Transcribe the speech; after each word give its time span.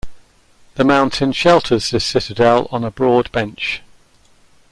The 0.77 0.83
mountain 0.83 1.31
shelters 1.31 1.91
this 1.91 2.03
citadel 2.05 2.67
on 2.71 2.83
a 2.83 2.89
broad 2.89 3.31
bench. 3.31 3.83